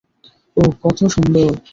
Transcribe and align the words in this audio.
ও 0.57 0.63
কত 0.81 0.99
সুন্দর! 1.13 1.51